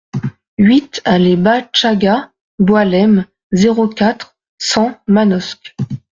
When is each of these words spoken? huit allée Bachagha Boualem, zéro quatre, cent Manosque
huit 0.57 0.99
allée 1.05 1.35
Bachagha 1.37 2.31
Boualem, 2.57 3.27
zéro 3.51 3.87
quatre, 3.87 4.35
cent 4.57 4.97
Manosque 5.05 5.75